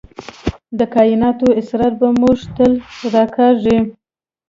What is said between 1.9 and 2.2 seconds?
به